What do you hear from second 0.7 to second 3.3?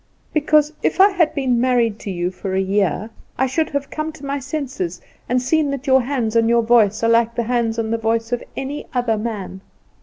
if I had been married to you for a year